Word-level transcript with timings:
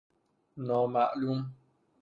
نا 0.65 0.77
معلوم 0.93 1.39